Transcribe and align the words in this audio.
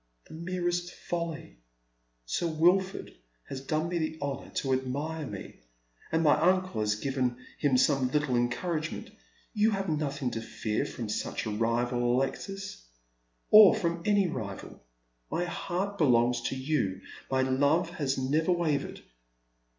"The 0.29 0.33
merest 0.33 0.91
folly. 0.91 1.59
Sir 2.25 2.47
Wilford 2.47 3.13
has 3.49 3.61
done 3.61 3.87
me 3.87 3.99
the 3.99 4.17
honour 4.19 4.49
to 4.55 4.73
admire 4.73 5.27
me, 5.27 5.59
and 6.11 6.23
my 6.23 6.39
uncle 6.41 6.81
has 6.81 6.95
given 6.95 7.37
him 7.59 7.77
some 7.77 8.07
little 8.09 8.35
encourage 8.35 8.91
ment. 8.91 9.11
You 9.53 9.69
have 9.69 9.89
nothing 9.89 10.31
to 10.31 10.41
fear 10.41 10.87
from 10.87 11.07
such 11.07 11.45
a 11.45 11.51
rival, 11.51 12.15
Alexis, 12.15 12.83
or 13.51 13.75
from 13.75 14.01
any 14.03 14.25
rival. 14.27 14.81
My 15.29 15.45
heart 15.45 15.99
belongs 15.99 16.41
to 16.49 16.55
you. 16.55 17.01
My 17.29 17.43
love 17.43 17.91
has 17.91 18.17
never 18.17 18.51
wavered." 18.51 19.03